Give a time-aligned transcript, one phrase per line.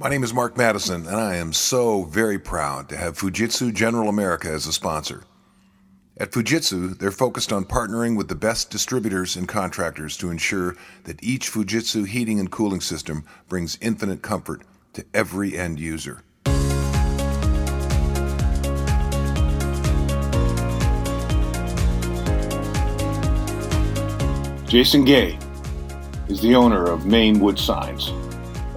[0.00, 4.08] My name is Mark Madison, and I am so very proud to have Fujitsu General
[4.08, 5.24] America as a sponsor.
[6.16, 11.20] At Fujitsu, they're focused on partnering with the best distributors and contractors to ensure that
[11.20, 16.22] each Fujitsu heating and cooling system brings infinite comfort to every end user.
[24.68, 25.36] Jason Gay
[26.28, 28.12] is the owner of Maine Wood Signs.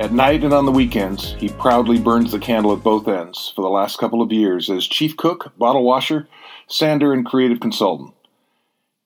[0.02, 3.62] At night and on the weekends, he proudly burns the candle at both ends for
[3.62, 6.28] the last couple of years as chief cook, bottle washer,
[6.68, 8.12] sander, and creative consultant.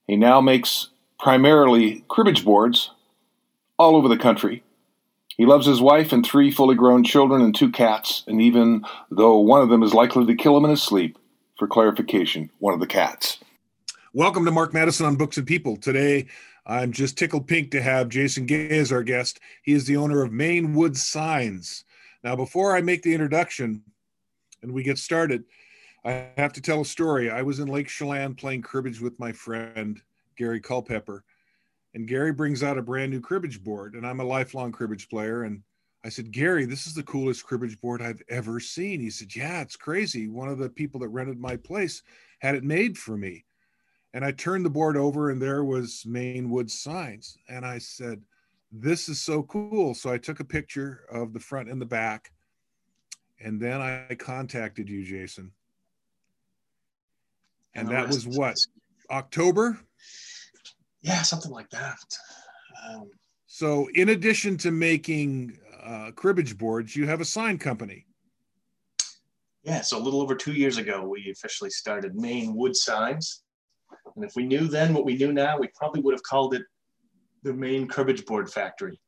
[0.08, 0.88] He now makes
[1.20, 2.91] primarily cribbage boards
[3.77, 4.63] all over the country.
[5.36, 9.38] He loves his wife and three fully grown children and two cats, and even though
[9.39, 11.17] one of them is likely to kill him in his sleep,
[11.59, 13.39] for clarification, one of the cats.
[14.14, 15.75] Welcome to Mark Madison on Books and People.
[15.75, 16.27] Today,
[16.65, 19.39] I'm just tickled pink to have Jason Gay as our guest.
[19.61, 21.83] He is the owner of Maine Wood Signs.
[22.23, 23.83] Now, before I make the introduction
[24.63, 25.43] and we get started,
[26.03, 27.30] I have to tell a story.
[27.30, 30.02] I was in Lake Chelan playing cribbage with my friend
[30.38, 31.23] Gary Culpepper,
[31.94, 35.44] and Gary brings out a brand new cribbage board, and I'm a lifelong cribbage player.
[35.44, 35.61] And
[36.03, 39.00] I said, Gary, this is the coolest cribbage board I've ever seen.
[39.00, 40.27] He said, Yeah, it's crazy.
[40.27, 42.02] One of the people that rented my place
[42.39, 43.45] had it made for me.
[44.16, 47.38] And I turned the board over and there was Maine Wood signs.
[47.49, 48.22] And I said,
[48.72, 49.94] This is so cool.
[49.94, 52.31] So I took a picture of the front and the back.
[53.44, 55.52] And then I contacted you, Jason.
[57.75, 58.55] And that was what?
[59.11, 59.77] October?
[61.02, 61.97] Yeah, something like that.
[62.88, 63.09] Um,
[63.47, 68.05] so, in addition to making uh, cribbage boards, you have a sign company.
[69.63, 73.41] Yeah, so a little over two years ago, we officially started Maine Wood Signs.
[74.16, 76.63] And if we knew then what we knew now, we probably would have called it
[77.44, 78.99] the Maine cribbage board factory.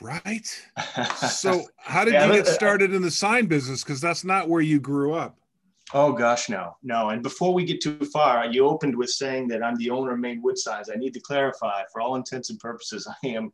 [0.00, 0.46] Right.
[1.16, 3.82] so, how did yeah, you get started in the sign business?
[3.82, 5.38] Because that's not where you grew up.
[5.94, 7.10] Oh gosh, no, no.
[7.10, 10.18] And before we get too far, you opened with saying that I'm the owner of
[10.18, 10.90] Maine Wood Signs.
[10.90, 13.52] I need to clarify, for all intents and purposes, I am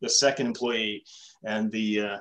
[0.00, 1.04] the second employee,
[1.44, 2.18] and the, uh,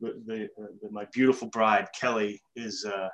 [0.00, 0.48] the, the,
[0.80, 3.08] the, my beautiful bride Kelly is uh,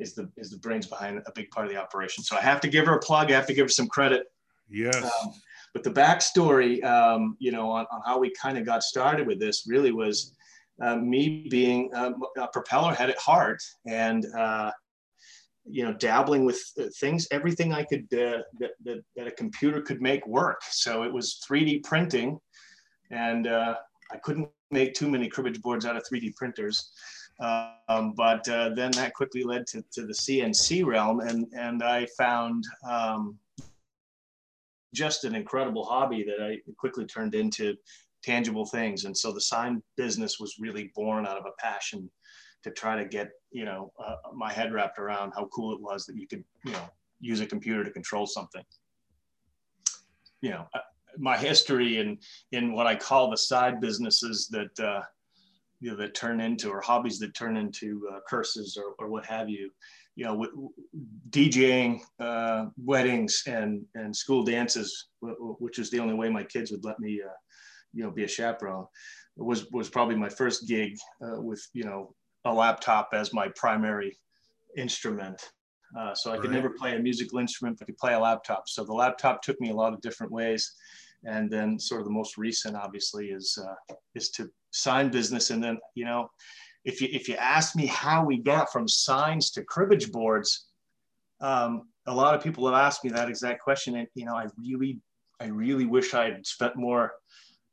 [0.00, 2.24] is the is the brains behind a big part of the operation.
[2.24, 3.30] So I have to give her a plug.
[3.30, 4.26] I have to give her some credit.
[4.68, 4.96] Yes.
[4.96, 5.32] Um,
[5.72, 9.38] but the backstory, um, you know, on, on how we kind of got started with
[9.38, 10.34] this really was
[10.80, 14.70] uh, me being um, a propeller head at heart and uh,
[15.64, 19.80] you know dabbling with uh, things everything i could uh, that, that, that, a computer
[19.80, 22.38] could make work so it was 3d printing
[23.10, 23.74] and uh,
[24.10, 26.92] i couldn't make too many cribbage boards out of 3d printers
[27.40, 32.06] um, but uh, then that quickly led to, to the CNC realm, and, and I
[32.18, 33.38] found um,
[34.94, 37.76] just an incredible hobby that I quickly turned into
[38.22, 39.04] tangible things.
[39.04, 42.10] And so the sign business was really born out of a passion
[42.62, 46.06] to try to get you know uh, my head wrapped around how cool it was
[46.06, 46.90] that you could you know
[47.20, 48.64] use a computer to control something.
[50.42, 50.80] You know, uh,
[51.18, 52.18] my history in
[52.52, 55.02] in what I call the side businesses that uh,
[55.80, 59.26] you know that turn into or hobbies that turn into uh, curses or, or what
[59.26, 59.70] have you.
[60.16, 60.72] You know
[61.30, 66.84] djing uh, weddings and and school dances which is the only way my kids would
[66.84, 67.32] let me uh,
[67.94, 68.86] you know be a chaperone
[69.36, 72.14] was was probably my first gig uh, with you know
[72.44, 74.18] a laptop as my primary
[74.76, 75.50] instrument.
[75.98, 76.54] Uh, so i could right.
[76.54, 78.68] never play a musical instrument but I could play a laptop.
[78.68, 80.72] So the laptop took me a lot of different ways.
[81.24, 85.62] And then sort of the most recent obviously is uh, is to sign business and
[85.62, 86.30] then you know
[86.84, 90.66] if you if you ask me how we got from signs to cribbage boards
[91.40, 94.46] um, a lot of people have asked me that exact question and you know i
[94.58, 94.98] really
[95.40, 97.12] i really wish i had spent more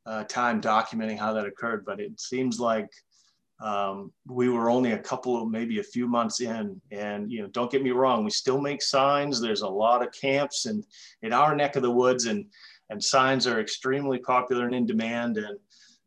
[0.06, 2.88] uh, time documenting how that occurred but it seems like
[3.60, 7.48] um, we were only a couple of maybe a few months in and you know
[7.48, 10.84] don't get me wrong we still make signs there's a lot of camps and
[11.22, 12.46] in our neck of the woods and
[12.90, 15.58] and signs are extremely popular and in demand and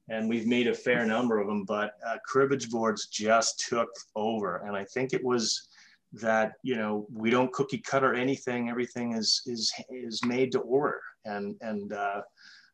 [0.09, 4.57] and we've made a fair number of them but uh, cribbage boards just took over.
[4.65, 5.67] And i think it was
[6.13, 8.69] that you know we don't cookie cutter anything.
[8.69, 11.01] Everything is is is made to order.
[11.25, 12.21] And and uh,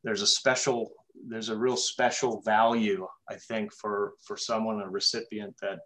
[0.03, 0.91] there's a special
[1.27, 5.79] there's a real special value i think for for someone a recipient that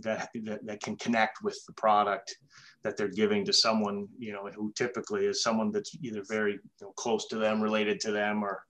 [0.00, 2.36] that, that, that can connect with the product
[2.82, 6.60] that they're giving to someone, you know, who typically is someone that's either very you
[6.80, 8.64] know, close to them, related to them, or,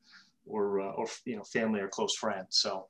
[0.47, 2.59] or, uh, or you know, family or close friends.
[2.59, 2.87] So,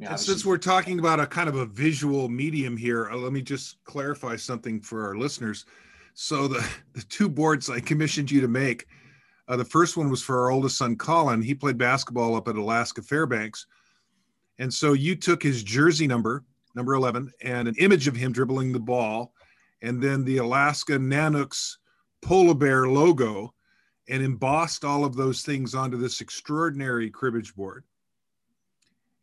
[0.00, 3.42] and since we're talking about a kind of a visual medium here, uh, let me
[3.42, 5.66] just clarify something for our listeners.
[6.14, 8.86] So the the two boards I commissioned you to make,
[9.48, 11.42] uh, the first one was for our oldest son Colin.
[11.42, 13.66] He played basketball up at Alaska Fairbanks,
[14.58, 18.72] And so you took his jersey number, number 11, and an image of him dribbling
[18.72, 19.32] the ball,
[19.82, 21.76] and then the Alaska Nanooks
[22.22, 23.53] polar bear logo,
[24.08, 27.84] and embossed all of those things onto this extraordinary cribbage board.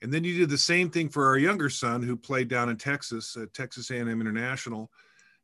[0.01, 2.77] And then you did the same thing for our younger son who played down in
[2.77, 4.89] Texas at Texas A&M International,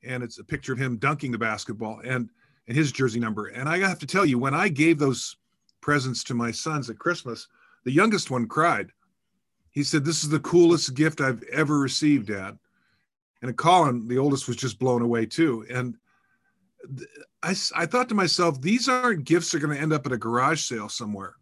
[0.04, 2.30] and it's a picture of him dunking the basketball and
[2.68, 3.48] and his jersey number.
[3.48, 5.38] And I have to tell you, when I gave those
[5.82, 7.48] presents to my sons at Christmas,
[7.86, 8.92] the youngest one cried.
[9.72, 12.58] He said, "This is the coolest gift I've ever received, Dad."
[13.42, 15.66] And Colin, the oldest, was just blown away too.
[15.70, 15.98] And
[17.44, 20.12] I, I thought to myself, these aren't gifts that are going to end up at
[20.12, 21.36] a garage sale somewhere.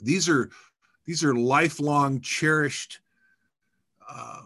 [0.00, 0.50] These are
[1.06, 3.00] these are lifelong cherished
[4.08, 4.42] uh,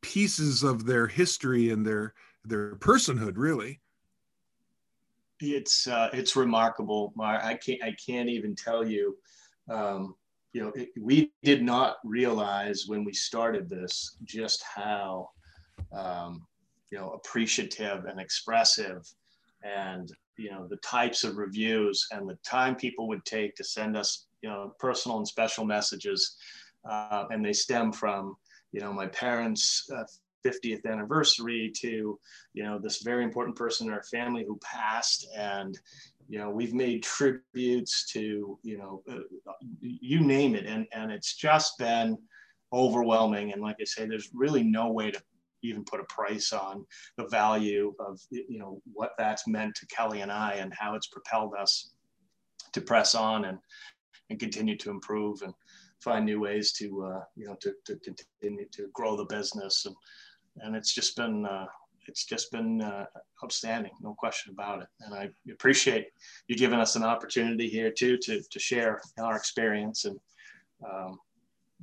[0.00, 2.14] pieces of their history and their
[2.44, 3.80] their personhood really
[5.40, 7.40] it's uh, it's remarkable Mar.
[7.42, 9.16] i can't i can't even tell you
[9.70, 10.14] um,
[10.52, 15.30] you know it, we did not realize when we started this just how
[15.92, 16.46] um,
[16.90, 19.10] you know appreciative and expressive
[19.64, 23.96] and you know the types of reviews and the time people would take to send
[23.96, 26.36] us you know personal and special messages
[26.88, 28.36] uh, and they stem from
[28.72, 30.04] you know my parents uh,
[30.44, 32.18] 50th anniversary to
[32.52, 35.26] you know this very important person in our family who passed.
[35.36, 35.78] And
[36.28, 40.66] you know we've made tributes to you know uh, you name it.
[40.66, 42.18] And and it's just been
[42.72, 43.52] overwhelming.
[43.52, 45.22] And like i say there's really no way to
[45.64, 46.84] even put a price on
[47.16, 51.08] the value of you know what that's meant to kelly and i and how it's
[51.08, 51.92] propelled us
[52.72, 53.58] to press on and
[54.30, 55.52] and continue to improve and
[56.00, 59.94] find new ways to uh, you know to, to continue to grow the business and
[60.58, 61.66] and it's just been uh,
[62.06, 63.06] it's just been uh,
[63.42, 64.88] outstanding, no question about it.
[65.00, 66.08] And I appreciate
[66.48, 70.18] you giving us an opportunity here too to to share our experience and
[70.88, 71.18] um,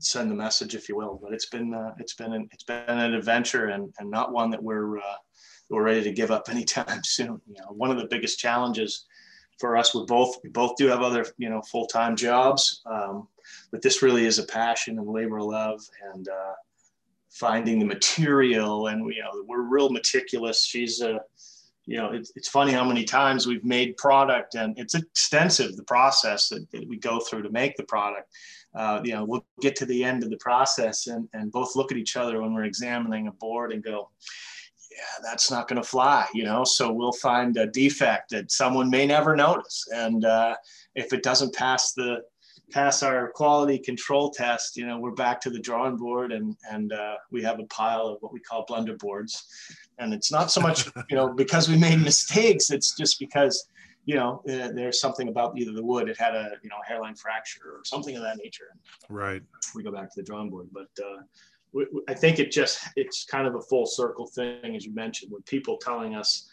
[0.04, 1.20] send the message, if you will.
[1.22, 4.50] But it's been uh, it's been an, it's been an adventure and and not one
[4.52, 5.18] that we're uh,
[5.70, 7.42] we're ready to give up anytime soon.
[7.48, 9.06] You know, one of the biggest challenges
[9.60, 13.28] for us, we both we both do have other you know full time jobs, um,
[13.72, 15.82] but this really is a passion and labor of love
[16.14, 16.54] and uh,
[17.32, 21.22] finding the material and you know we're real meticulous she's a
[21.86, 25.84] you know it's, it's funny how many times we've made product and it's extensive the
[25.84, 28.30] process that, that we go through to make the product
[28.76, 31.92] uh, you know we'll get to the end of the process and, and both look
[31.92, 34.10] at each other when we're examining a board and go
[34.92, 38.90] yeah that's not going to fly you know so we'll find a defect that someone
[38.90, 40.56] may never notice and uh,
[40.96, 42.22] if it doesn't pass the
[42.72, 46.94] pass our quality control test, you know, we're back to the drawing board and, and
[46.94, 49.46] uh, we have a pile of what we call blunder boards.
[50.00, 53.70] And it's not so much, you know, because we made mistakes, it's just because,
[54.06, 57.16] you know, uh, there's something about either the wood, it had a, you know, hairline
[57.16, 58.76] fracture or something of that nature.
[59.10, 59.44] Right.
[59.76, 61.22] We go back to the drawing board, but uh,
[61.72, 65.32] we, I think it just, it's kind of a full circle thing, as you mentioned,
[65.32, 66.50] with people telling us,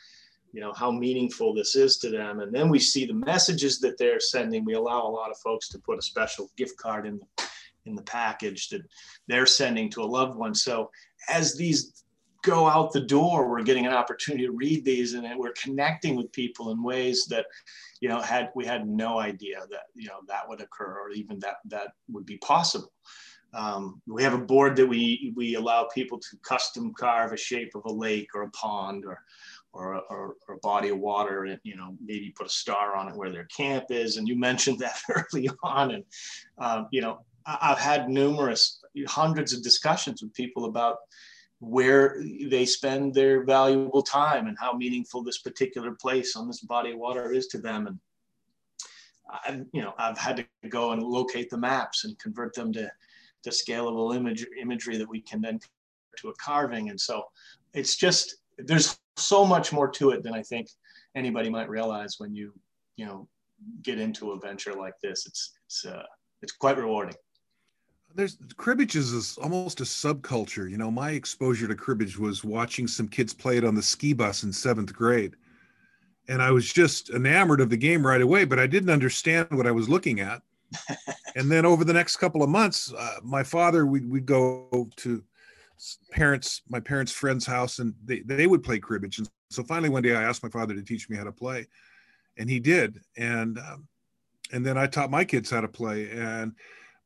[0.53, 3.99] you know how meaningful this is to them and then we see the messages that
[3.99, 7.19] they're sending we allow a lot of folks to put a special gift card in
[7.19, 7.45] the
[7.85, 8.83] in the package that
[9.27, 10.91] they're sending to a loved one so
[11.29, 12.05] as these
[12.49, 16.33] go out the door we're getting an opportunity to read these and we're connecting with
[16.33, 17.47] people in ways that
[18.01, 21.39] you know had we had no idea that you know that would occur or even
[21.39, 22.93] that that would be possible.
[23.55, 27.73] Um, we have a board that we we allow people to custom carve a shape
[27.75, 29.19] of a lake or a pond or
[29.75, 33.09] or, or, or, a body of water and you know maybe put a star on
[33.09, 34.17] it where their camp is.
[34.17, 35.93] And you mentioned that early on.
[35.93, 36.05] And
[36.59, 40.99] um, you know i've had numerous hundreds of discussions with people about
[41.61, 46.93] where they spend their valuable time and how meaningful this particular place on this body
[46.93, 47.99] of water is to them and
[49.31, 52.91] I, you know i've had to go and locate the maps and convert them to
[53.43, 55.59] to scalable image imagery that we can then
[56.19, 57.25] to a carving and so
[57.75, 60.69] it's just there's so much more to it than I think
[61.15, 62.53] anybody might realize when you,
[62.97, 63.29] you know,
[63.83, 65.27] get into a venture like this.
[65.27, 66.05] It's it's uh,
[66.43, 67.15] it's quite rewarding.
[68.15, 70.69] There's cribbage is almost a subculture.
[70.69, 74.13] You know, my exposure to cribbage was watching some kids play it on the ski
[74.13, 75.37] bus in seventh grade,
[76.29, 78.45] and I was just enamored of the game right away.
[78.45, 80.43] But I didn't understand what I was looking at.
[81.37, 85.23] and then over the next couple of months, uh, my father we'd, we'd go to
[86.11, 89.19] parents, my parents' friend's house, and they, they would play cribbage.
[89.19, 91.67] And so finally one day I asked my father to teach me how to play,
[92.37, 93.01] and he did.
[93.17, 93.89] And um,
[94.53, 96.11] and then I taught my kids how to play.
[96.11, 96.53] And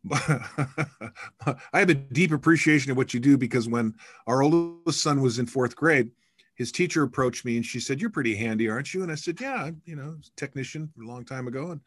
[0.10, 3.94] I have a deep appreciation of what you do because when
[4.26, 6.10] our oldest son was in fourth grade,
[6.54, 9.40] his teacher approached me and she said, "You're pretty handy, aren't you?" And I said,
[9.40, 11.80] "Yeah, you know, technician a long time ago." And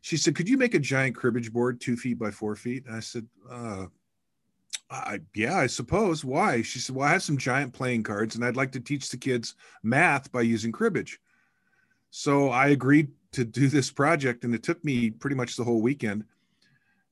[0.00, 2.96] she said, "Could you make a giant cribbage board two feet by four feet?" And
[2.96, 3.86] I said, uh,
[4.90, 6.24] I, yeah, I suppose.
[6.24, 6.62] Why?
[6.62, 9.16] She said, Well, I have some giant playing cards and I'd like to teach the
[9.16, 11.18] kids math by using cribbage.
[12.10, 15.82] So I agreed to do this project and it took me pretty much the whole
[15.82, 16.24] weekend.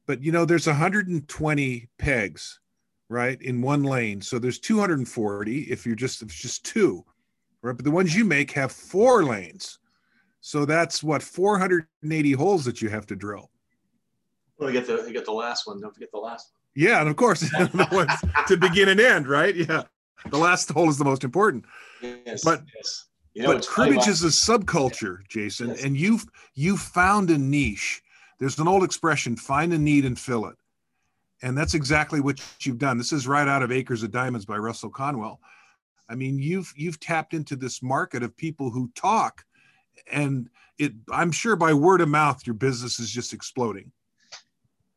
[0.06, 2.61] But you know, there's 120 pegs,
[3.09, 4.21] right, in one lane.
[4.21, 7.04] So there's 240 if you're just if it's just two,
[7.62, 7.76] right?
[7.76, 9.78] But the ones you make have four lanes.
[10.40, 13.50] So that's what 480 holes that you have to drill.
[14.59, 15.80] Well, you get the you get the last one.
[15.80, 16.59] Don't forget the last one.
[16.75, 17.40] Yeah, and of course,
[18.49, 19.54] to begin and end, right?
[19.54, 19.82] Yeah,
[20.30, 21.64] the last hole is the most important.
[22.00, 23.06] Yes, but yes.
[23.35, 25.85] You know, but cribbage is a subculture, Jason, yes.
[25.85, 28.02] and you've you found a niche.
[28.39, 30.57] There's an old expression: "Find a need and fill it,"
[31.43, 32.99] and that's exactly what you've done.
[32.99, 35.41] This is right out of Acres of Diamonds by Russell Conwell.
[36.09, 39.45] I mean, you've you've tapped into this market of people who talk,
[40.11, 40.49] and
[40.79, 40.93] it.
[41.11, 43.93] I'm sure by word of mouth, your business is just exploding.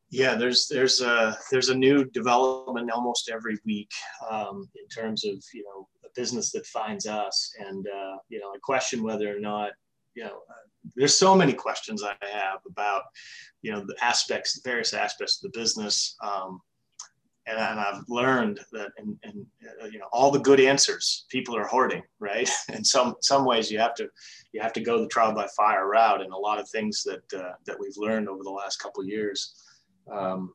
[0.10, 3.92] Yeah, there's there's a there's a new development almost every week
[4.30, 8.50] um, in terms of you know a business that finds us, and uh, you know
[8.54, 9.72] I question whether or not
[10.14, 10.40] you know
[10.96, 13.04] there's so many questions I have about
[13.62, 16.62] you know the aspects, various aspects of the business, um,
[17.48, 19.18] and, and, I've learned that in
[19.82, 22.50] uh, you know all the good answers people are hoarding, right?
[22.74, 24.10] In some some ways you have to
[24.52, 27.34] you have to go the trial by fire route, and a lot of things that
[27.34, 29.56] uh, that we've learned over the last couple years
[30.12, 30.54] um,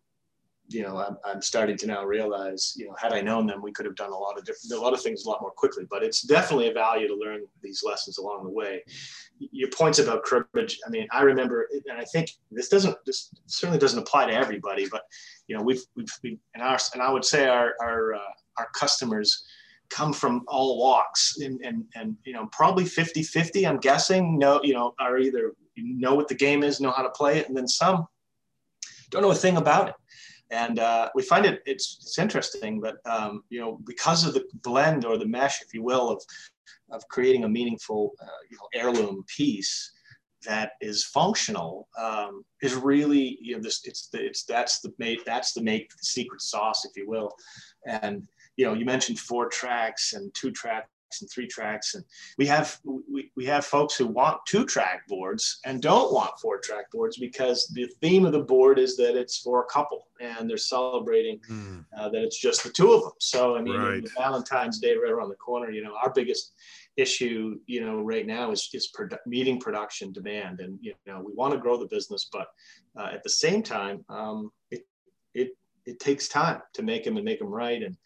[0.73, 3.73] you know, I'm, I'm, starting to now realize, you know, had I known them, we
[3.73, 5.85] could have done a lot of different, a lot of things a lot more quickly.
[5.91, 8.85] But it's definitely a value to learn these lessons along the way.
[9.53, 13.79] Your points about cribbage, I mean, I remember, and I think this doesn't, this certainly
[13.79, 15.03] doesn't apply to everybody, but
[15.47, 18.69] you know, we've, we've, we've and our, and I would say our, our, uh, our
[18.75, 19.45] customers
[19.89, 24.61] come from all walks and, and, and, you know, probably 50, 50, I'm guessing, no,
[24.63, 27.49] you know, are either know what the game is, know how to play it.
[27.49, 28.07] And then some
[29.11, 29.95] don't know a thing about it.
[30.53, 34.45] And uh, we find it it's it's interesting, but um, you know because of the
[34.63, 36.23] blend or the mesh, if you will, of
[36.91, 39.93] of creating a meaningful uh, you know, heirloom piece
[40.47, 45.25] that is functional um, is really you know this it's the, it's that's the make
[45.25, 47.31] that's the make the secret sauce, if you will.
[47.87, 50.89] And you know you mentioned four tracks and two track
[51.21, 52.05] and three tracks and
[52.39, 56.59] we have we, we have folks who want two track boards and don't want four
[56.59, 60.49] track boards because the theme of the board is that it's for a couple and
[60.49, 61.85] they're celebrating mm.
[61.99, 64.09] uh, that it's just the two of them so i mean right.
[64.17, 66.53] valentine's day right around the corner you know our biggest
[66.97, 71.33] issue you know right now is is produ- meeting production demand and you know we
[71.35, 72.49] want to grow the business but
[72.99, 74.51] uh, at the same time um,
[75.91, 77.97] it takes time to make them and make them right and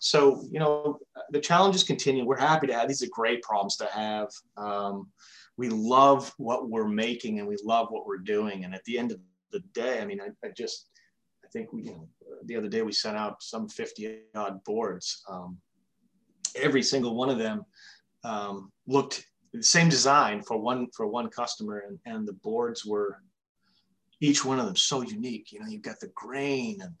[0.00, 0.98] so, you know,
[1.30, 2.24] the challenges continue.
[2.24, 4.28] We're happy to have these are great problems to have.
[4.56, 5.08] Um,
[5.56, 8.64] we love what we're making and we love what we're doing.
[8.64, 9.18] And at the end of
[9.50, 10.88] the day, I mean, I, I just,
[11.44, 12.08] I think we, you know,
[12.44, 15.22] the other day we sent out some 50 odd boards.
[15.28, 15.58] Um,
[16.54, 17.64] every single one of them
[18.24, 23.22] um, looked the same design for one for one customer, and, and the boards were
[24.20, 25.52] each one of them so unique.
[25.52, 26.94] You know, you've got the grain and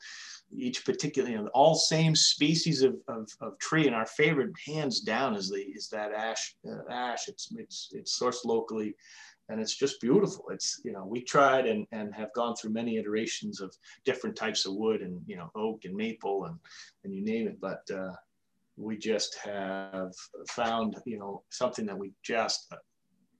[0.50, 3.86] each particular, you know, all same species of, of, of tree.
[3.86, 6.54] And our favorite, hands down, is the is that ash.
[6.66, 7.28] Uh, ash.
[7.28, 8.94] It's it's it's sourced locally,
[9.48, 10.46] and it's just beautiful.
[10.50, 14.64] It's you know we tried and and have gone through many iterations of different types
[14.66, 16.58] of wood and you know oak and maple and
[17.04, 17.82] and you name it, but.
[17.90, 18.14] Uh,
[18.80, 20.12] we just have
[20.50, 22.72] found, you know, something that we just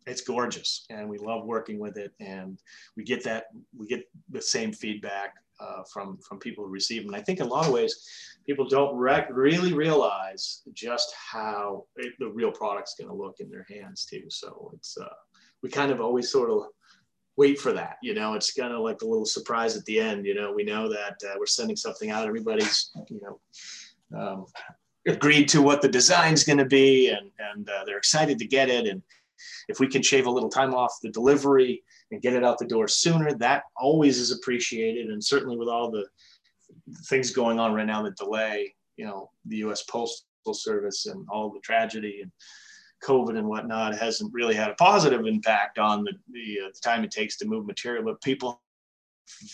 [0.07, 2.59] it's gorgeous and we love working with it and
[2.97, 7.13] we get that we get the same feedback uh, from from people who receive them
[7.13, 8.09] and i think in a lot of ways
[8.49, 13.51] people don't rec- really realize just how it, the real product's going to look in
[13.51, 14.23] their hands too.
[14.29, 15.13] So it's uh,
[15.63, 16.63] we kind of always sort of
[17.37, 18.35] wait for that you know?
[18.35, 20.51] It's kind of like a little surprise at the end you know?
[20.53, 24.47] We know that uh, we're sending something out everybody's you know um,
[25.07, 28.71] agreed to what the design's going to be and and uh, they're excited to get
[28.71, 29.03] it and
[29.69, 32.65] if we can shave a little time off the delivery and get it out the
[32.67, 35.09] door sooner, that always is appreciated.
[35.09, 36.07] And certainly with all the
[37.07, 39.83] things going on right now, the delay, you know, the U.S.
[39.83, 42.31] Postal Service and all the tragedy and
[43.05, 47.05] COVID and whatnot hasn't really had a positive impact on the, the, uh, the time
[47.05, 48.61] it takes to move material, but people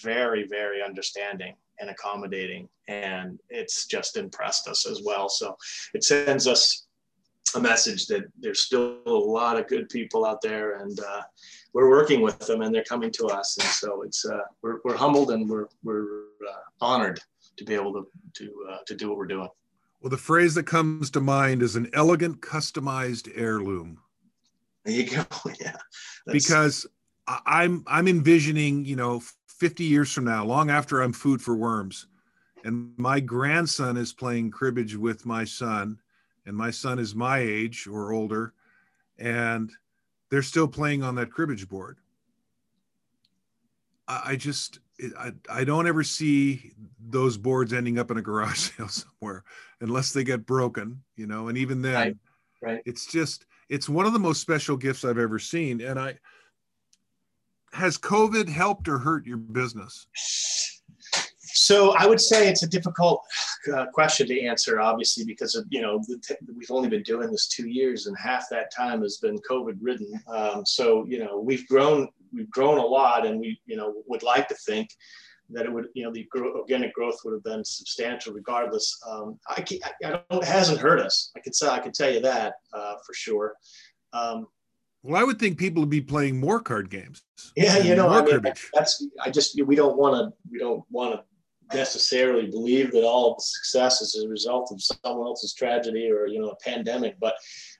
[0.03, 2.69] very, very understanding and accommodating.
[2.88, 5.29] And it's just impressed us as well.
[5.29, 5.57] So
[5.93, 6.87] it sends us
[7.54, 11.23] a message that there's still a lot of good people out there and uh,
[11.73, 13.56] we're working with them and they're coming to us.
[13.58, 17.20] And so it's uh, we're, we're humbled and we're, we're uh, honored
[17.56, 19.49] to be able to to, uh, to do what we're doing.
[20.00, 23.99] Well the phrase that comes to mind is an elegant customized heirloom.
[24.84, 25.25] There you go.
[25.61, 25.76] Yeah.
[26.26, 26.87] Because
[27.46, 32.06] i'm i'm envisioning you know 50 years from now long after i'm food for worms
[32.64, 35.99] and my grandson is playing cribbage with my son,
[36.47, 38.55] and my son is my age or older,
[39.19, 39.71] and
[40.31, 41.99] they're still playing on that cribbage board.
[44.07, 44.81] I, I just
[45.19, 49.45] I, I don't ever see those boards ending up in a garage sale somewhere
[49.81, 52.17] unless they get broken, you know, and even then right.
[52.63, 52.83] right.
[52.85, 55.81] it's just it's one of the most special gifts I've ever seen.
[55.81, 56.19] And I
[57.73, 60.07] has COVID helped or hurt your business?
[61.54, 63.25] So I would say it's a difficult
[63.73, 66.02] uh, question to answer, obviously, because of, you know
[66.54, 70.20] we've only been doing this two years, and half that time has been COVID ridden.
[70.28, 74.23] Um, so you know we've grown we've grown a lot, and we you know would
[74.23, 74.90] like to think
[75.50, 78.99] that it would you know the organic growth would have been substantial regardless.
[79.08, 79.64] Um, I,
[80.04, 81.30] I, don't, it hasn't hurt us.
[81.37, 83.54] I can say I can tell you that uh, for sure.
[84.12, 84.49] Um,
[85.04, 87.23] well, I would think people would be playing more card games.
[87.56, 88.40] Yeah, you know, I mean,
[88.73, 91.23] that's I just we don't want to we don't want to
[91.73, 96.26] necessarily believe that all of the success is a result of someone else's tragedy or
[96.26, 97.35] you know a pandemic, but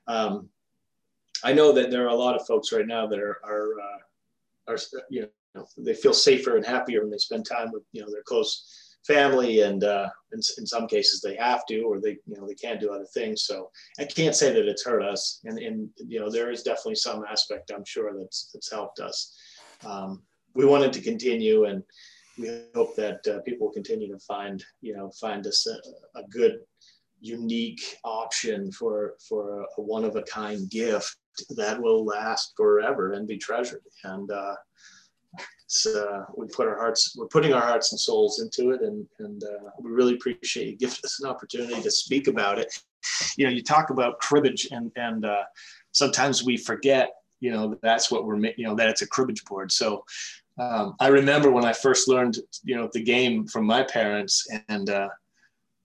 [0.06, 0.48] um,
[1.42, 4.72] I know that there are a lot of folks right now that are are uh,
[4.72, 4.78] are
[5.10, 8.22] you know they feel safer and happier when they spend time with you know their
[8.22, 12.46] close family and uh, in, in some cases they have to or they you know
[12.46, 13.42] they can't do other things.
[13.42, 16.94] So i can't say that it's hurt us and, and you know there is definitely
[16.96, 19.36] some aspect i'm sure that's that's helped us.
[19.84, 20.22] Um,
[20.54, 21.82] we wanted to continue and
[22.38, 26.58] we hope that uh, people continue to find you know find us a, a good
[27.20, 31.16] unique option for for a, a one of a kind gift
[31.56, 34.54] that will last forever and be treasured and uh,
[35.86, 39.42] uh, we put our hearts, we're putting our hearts and souls into it, and and
[39.42, 42.72] uh, we really appreciate you giving us an opportunity to speak about it.
[43.36, 45.42] You know, you talk about cribbage, and and uh,
[45.92, 47.10] sometimes we forget,
[47.40, 49.72] you know, that's what we're, you know, that it's a cribbage board.
[49.72, 50.04] So
[50.58, 54.88] um, I remember when I first learned, you know, the game from my parents, and
[54.88, 55.08] uh,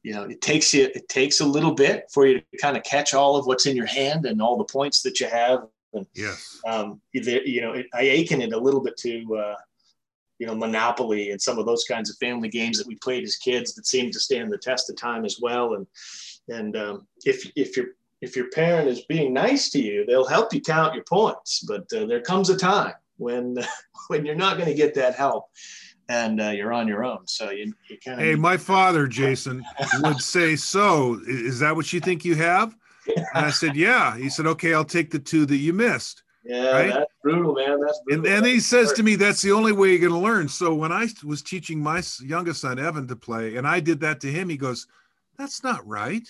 [0.04, 2.84] you know, it takes you, it takes a little bit for you to kind of
[2.84, 5.67] catch all of what's in your hand and all the points that you have.
[5.93, 6.60] And, yes.
[6.67, 9.56] Um, you know, it, I ache it a little bit to, uh,
[10.38, 13.36] you know, Monopoly and some of those kinds of family games that we played as
[13.36, 15.74] kids that seem to stand the test of time as well.
[15.74, 15.88] And
[16.48, 17.88] and um, if if your
[18.22, 21.65] if your parent is being nice to you, they'll help you count your points.
[21.67, 23.58] But uh, there comes a time when
[24.08, 25.45] when you're not going to get that help,
[26.08, 27.27] and uh, you're on your own.
[27.27, 28.25] So you, you kind of.
[28.25, 29.63] Hey, my father, Jason,
[30.01, 32.75] would say, "So is that what you think you have?"
[33.15, 36.71] And I said, "Yeah." He said, "Okay, I'll take the two that you missed." Yeah,
[36.71, 36.93] right?
[36.93, 37.79] that's brutal, man.
[37.79, 38.25] That's brutal.
[38.25, 40.73] And then he says to me, "That's the only way you're going to learn." So
[40.73, 44.32] when I was teaching my youngest son Evan to play, and I did that to
[44.32, 44.88] him, he goes,
[45.38, 46.27] "That's not right.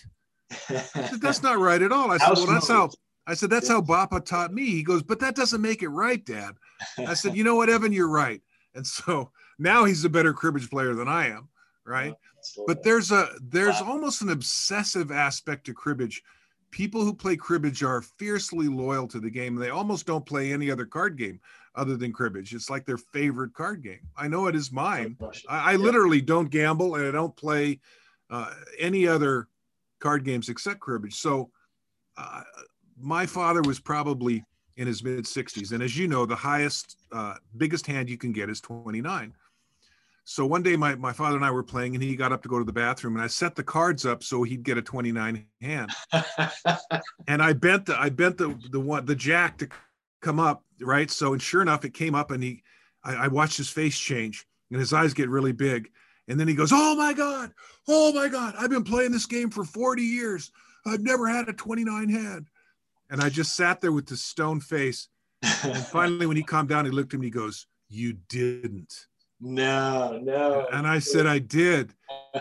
[0.51, 0.89] Said,
[1.21, 2.89] that's not right at all." I said, "Well, that's how."
[3.29, 6.23] I said, "That's how Bapa taught me." He goes, "But that doesn't make it right,
[6.25, 6.55] Dad."
[6.97, 7.93] I said, "You know what, Evan?
[7.93, 8.41] You're right."
[8.75, 11.49] And so now he's a better cribbage player than I am,
[11.85, 12.13] right?
[12.67, 16.23] But there's a there's almost an obsessive aspect to cribbage
[16.71, 19.55] people who play cribbage are fiercely loyal to the game.
[19.55, 21.39] They almost don't play any other card game
[21.75, 22.53] other than cribbage.
[22.53, 24.07] It's like their favorite card game.
[24.17, 25.17] I know it is mine.
[25.47, 27.79] I, I literally don't gamble and I don't play
[28.29, 29.47] uh, any other
[29.99, 31.15] card games except cribbage.
[31.15, 31.51] So
[32.17, 32.43] uh,
[32.99, 34.43] my father was probably
[34.77, 35.71] in his mid 60s.
[35.71, 39.33] And as you know, the highest, uh, biggest hand you can get is 29.
[40.23, 42.49] So one day my, my father and I were playing and he got up to
[42.49, 45.45] go to the bathroom and I set the cards up so he'd get a 29
[45.59, 45.91] hand.
[47.27, 49.67] and I bent the I bent the the one the jack to
[50.21, 51.09] come up, right?
[51.09, 52.61] So and sure enough it came up and he
[53.03, 55.89] I, I watched his face change and his eyes get really big.
[56.27, 57.51] And then he goes, Oh my God,
[57.87, 60.51] oh my God, I've been playing this game for 40 years.
[60.85, 62.47] I've never had a 29 hand.
[63.09, 65.07] And I just sat there with this stone face.
[65.63, 68.93] And finally, when he calmed down, he looked at me, he goes, You didn't.
[69.41, 70.67] No, no.
[70.71, 71.93] And I said, I did.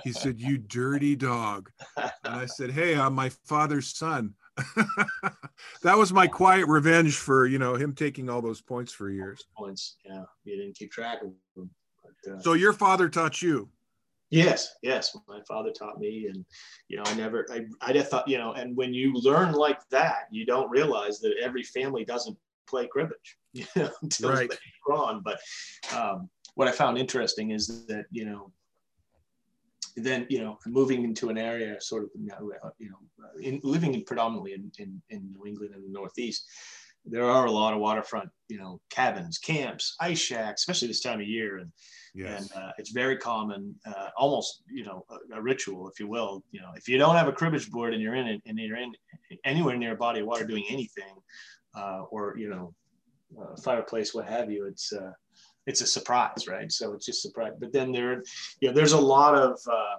[0.03, 1.71] He said, You dirty dog.
[1.97, 4.35] And I said, Hey, I'm my father's son.
[5.83, 9.45] that was my quiet revenge for you know him taking all those points for years.
[9.57, 10.25] Points, yeah.
[10.45, 11.71] You didn't keep track of them.
[12.03, 13.69] But, uh, so your father taught you.
[14.31, 15.17] Yes, yes.
[15.27, 16.45] My father taught me, and
[16.89, 19.81] you know, I never, I, I just thought, you know, and when you learn like
[19.89, 22.37] that, you don't realize that every family doesn't
[22.67, 24.51] play cribbage, you know, until right.
[24.51, 25.23] later on.
[25.23, 25.41] But
[25.97, 28.53] um, what I found interesting is that you know
[29.97, 32.99] then you know moving into an area sort of you know
[33.41, 36.47] in, living in predominantly in, in, in New England and the Northeast,
[37.11, 41.21] there are a lot of waterfront you know cabins, camps, ice shacks, especially this time
[41.21, 41.71] of year, and
[42.15, 42.41] yes.
[42.41, 46.43] and uh, it's very common, uh, almost you know a, a, ritual, if you will.
[46.51, 48.79] You know, if you don't have a cribbage board and you're in it and you're
[48.79, 48.93] in
[49.45, 51.15] anywhere near a body of water doing anything,
[51.75, 52.75] uh, or you know,
[53.63, 55.13] fireplace, what have you, it's uh,
[55.67, 56.73] it's a surprise, right?
[56.73, 57.53] So it's just surprise.
[57.59, 58.23] But then there,
[58.61, 59.97] you know, there's a lot of uh,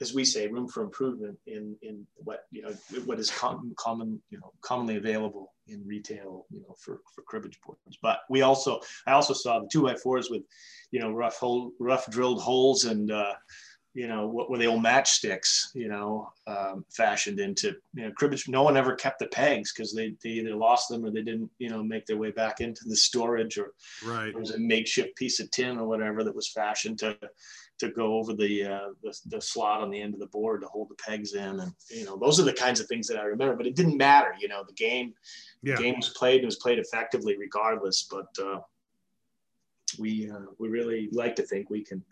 [0.00, 2.72] as we say, room for improvement in in what you know
[3.04, 7.58] what is com- common you know commonly available in retail you know for for cribbage
[7.64, 7.98] boards.
[8.02, 10.42] But we also I also saw the two by fours with
[10.90, 13.34] you know rough hole rough drilled holes and uh,
[13.94, 18.48] you know what were the old matchsticks you know um, fashioned into you know cribbage.
[18.48, 21.50] No one ever kept the pegs because they they either lost them or they didn't
[21.58, 23.72] you know make their way back into the storage or
[24.04, 24.28] right.
[24.28, 27.16] it was a makeshift piece of tin or whatever that was fashioned to
[27.80, 30.68] to go over the, uh, the, the slot on the end of the board to
[30.68, 33.24] hold the pegs in, and you know those are the kinds of things that I
[33.24, 33.56] remember.
[33.56, 35.14] But it didn't matter, you know, the game,
[35.62, 35.76] yeah.
[35.76, 38.06] the game was played and was played effectively regardless.
[38.10, 38.60] But uh,
[39.98, 42.04] we uh, we really like to think we can,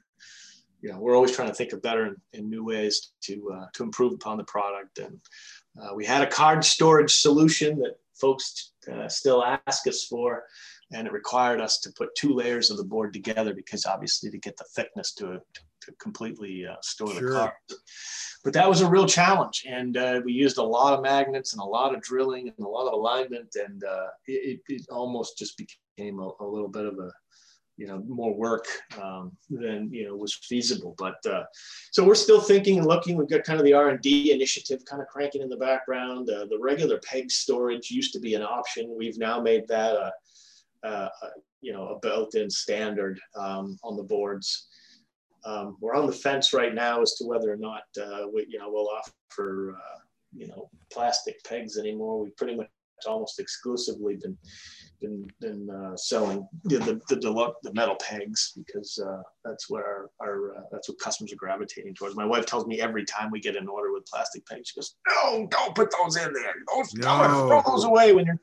[0.80, 3.66] you know, we're always trying to think of better and, and new ways to uh,
[3.74, 4.98] to improve upon the product.
[4.98, 5.20] And
[5.80, 10.44] uh, we had a card storage solution that folks uh, still ask us for
[10.92, 14.38] and it required us to put two layers of the board together because obviously to
[14.38, 15.40] get the thickness to,
[15.82, 17.30] to completely uh, store sure.
[17.30, 17.54] the car.
[18.44, 21.60] But that was a real challenge, and uh, we used a lot of magnets and
[21.60, 25.58] a lot of drilling and a lot of alignment, and uh, it, it, almost just
[25.58, 27.10] became a, a, little bit of a
[27.78, 28.66] you know more work
[29.00, 31.44] um, than you know was feasible but uh,
[31.92, 35.06] so we're still thinking and looking we've got kind of the r&d initiative kind of
[35.06, 39.16] cranking in the background uh, the regular peg storage used to be an option we've
[39.16, 40.12] now made that a,
[40.84, 41.08] uh,
[41.60, 44.68] you know, a built-in standard um, on the boards.
[45.44, 48.58] Um, we're on the fence right now as to whether or not uh, we, you
[48.58, 49.98] know, we'll offer, uh,
[50.34, 52.20] you know, plastic pegs anymore.
[52.20, 52.68] We've pretty much
[53.06, 54.36] almost exclusively been
[55.00, 60.10] been, been uh, selling the the, the, the metal pegs because uh, that's where our,
[60.20, 62.16] our uh, that's what customers are gravitating towards.
[62.16, 64.96] My wife tells me every time we get an order with plastic pegs, she goes,
[65.06, 66.54] "No, don't put those in there.
[66.74, 67.46] Those no.
[67.48, 68.40] throw those away when you're."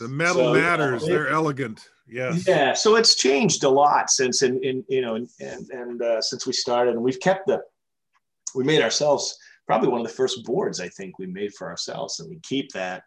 [0.00, 1.06] The metal so, matters.
[1.06, 1.88] They're elegant.
[2.06, 2.46] Yes.
[2.46, 2.72] Yeah.
[2.72, 6.52] So it's changed a lot since, in, in you know, and and uh, since we
[6.52, 7.60] started, and we've kept the,
[8.54, 12.20] we made ourselves probably one of the first boards I think we made for ourselves,
[12.20, 13.02] and we keep that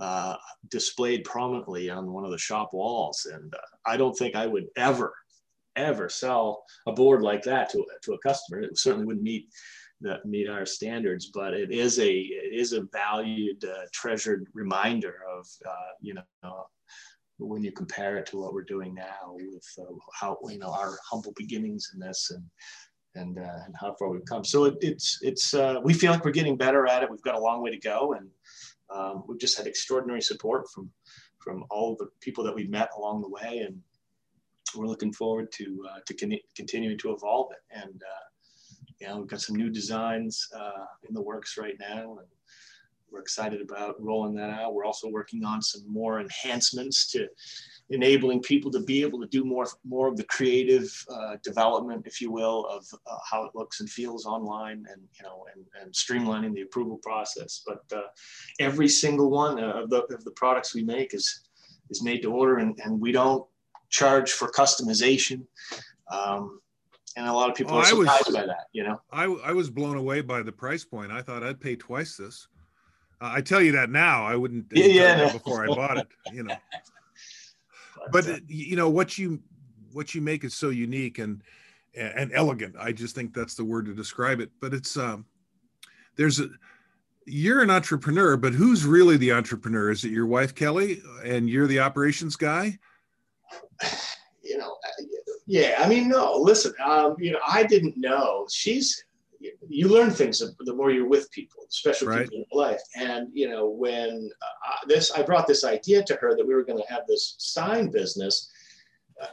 [0.00, 0.36] uh,
[0.70, 3.26] displayed prominently on one of the shop walls.
[3.32, 5.14] And uh, I don't think I would ever,
[5.76, 8.60] ever sell a board like that to to a customer.
[8.60, 9.48] It certainly wouldn't meet
[10.00, 15.20] that meet our standards, but it is a it is a valued, uh, treasured reminder
[15.30, 16.66] of uh, you know
[17.38, 20.98] when you compare it to what we're doing now with uh, how you know our
[21.10, 22.44] humble beginnings in this and
[23.14, 24.44] and uh, and how far we've come.
[24.44, 27.10] So it, it's it's uh, we feel like we're getting better at it.
[27.10, 28.28] We've got a long way to go, and
[28.94, 30.90] um, we've just had extraordinary support from
[31.38, 33.80] from all the people that we've met along the way, and
[34.76, 38.02] we're looking forward to uh, to con- continuing to evolve it and
[39.00, 42.28] you know, we've got some new designs uh, in the works right now, and
[43.10, 44.74] we're excited about rolling that out.
[44.74, 47.28] We're also working on some more enhancements to
[47.90, 52.20] enabling people to be able to do more more of the creative uh, development, if
[52.20, 55.92] you will, of uh, how it looks and feels online, and you know, and, and
[55.92, 57.62] streamlining the approval process.
[57.64, 58.08] But uh,
[58.58, 61.48] every single one of the of the products we make is
[61.90, 63.46] is made to order, and, and we don't
[63.90, 65.46] charge for customization.
[66.10, 66.60] Um,
[67.16, 68.66] and a lot of people oh, are surprised was, by that.
[68.72, 71.12] You know, I I was blown away by the price point.
[71.12, 72.48] I thought I'd pay twice this.
[73.20, 74.24] Uh, I tell you that now.
[74.24, 74.66] I wouldn't.
[74.72, 76.08] Yeah, yeah before I bought it.
[76.32, 76.56] You know,
[78.10, 79.40] but, but uh, you know what you
[79.92, 81.42] what you make is so unique and
[81.94, 82.74] and elegant.
[82.78, 84.50] I just think that's the word to describe it.
[84.60, 85.24] But it's um,
[86.16, 86.48] there's a
[87.26, 89.90] you're an entrepreneur, but who's really the entrepreneur?
[89.90, 92.78] Is it your wife Kelly, and you're the operations guy?
[94.46, 94.76] You know,
[95.46, 96.36] yeah, I mean, no.
[96.36, 98.46] Listen, um, you know, I didn't know.
[98.50, 99.04] She's
[99.68, 102.22] you learn things the more you're with people, special right.
[102.22, 102.80] people in life.
[102.96, 106.64] And you know, when uh, this, I brought this idea to her that we were
[106.64, 108.50] going to have this sign business.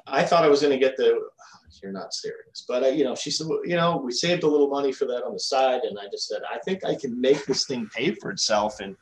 [0.07, 1.13] I thought I was going to get the.
[1.13, 1.27] Oh,
[1.81, 4.47] you're not serious, but uh, you know, she said, well, you know, we saved a
[4.47, 7.19] little money for that on the side, and I just said, I think I can
[7.19, 8.95] make this thing pay for itself in,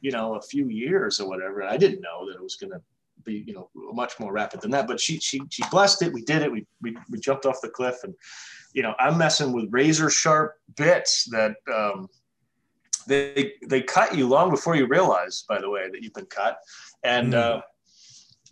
[0.00, 1.62] you know, a few years or whatever.
[1.62, 2.80] I didn't know that it was going to
[3.26, 4.86] be you know much more rapid than that.
[4.86, 6.12] But she she she blessed it.
[6.12, 6.50] We did it.
[6.50, 8.14] We we, we jumped off the cliff, and
[8.72, 12.08] you know I'm messing with razor sharp bits that um,
[13.06, 16.58] they they cut you long before you realize, by the way, that you've been cut,
[17.02, 17.34] and.
[17.34, 17.58] Mm.
[17.58, 17.60] Uh,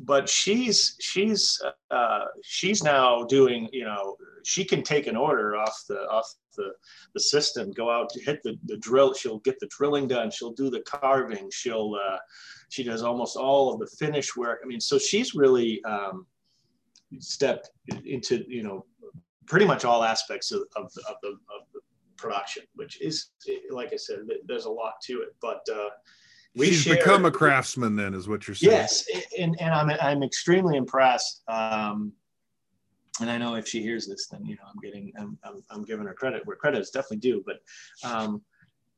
[0.00, 5.84] but she's she's uh, she's now doing you know she can take an order off
[5.88, 6.26] the off
[6.56, 6.72] the,
[7.14, 10.52] the system go out to hit the, the drill she'll get the drilling done she'll
[10.52, 12.18] do the carving she'll uh,
[12.74, 14.60] she does almost all of the finish work.
[14.64, 16.26] I mean, so she's really um,
[17.20, 17.70] stepped
[18.04, 18.84] into you know
[19.46, 21.80] pretty much all aspects of, of, the, of, the, of the
[22.16, 23.30] production, which is
[23.70, 25.36] like I said, there's a lot to it.
[25.40, 25.90] But uh,
[26.56, 28.72] we she's share, become a craftsman, then, is what you're saying.
[28.72, 29.06] Yes,
[29.38, 31.42] and and I'm I'm extremely impressed.
[31.48, 32.12] Um,
[33.20, 35.84] and I know if she hears this, then you know I'm getting I'm I'm, I'm
[35.84, 37.44] giving her credit where credit is definitely due.
[37.44, 37.56] But
[38.08, 38.42] um,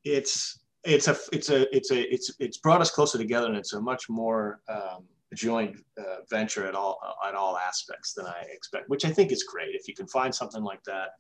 [0.05, 3.73] it's it's a it's a it's a it's it's brought us closer together, and it's
[3.73, 8.89] a much more um, joint uh, venture at all at all aspects than I expect,
[8.89, 9.75] which I think is great.
[9.75, 11.11] If you can find something like that,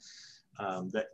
[0.59, 1.07] um, that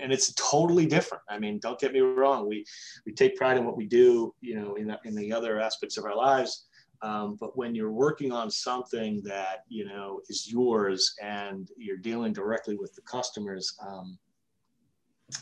[0.00, 1.22] and it's totally different.
[1.28, 2.48] I mean, don't get me wrong.
[2.48, 2.64] We
[3.06, 5.96] we take pride in what we do, you know, in the, in the other aspects
[5.96, 6.66] of our lives.
[7.02, 12.32] Um, but when you're working on something that you know is yours and you're dealing
[12.32, 14.18] directly with the customers, um,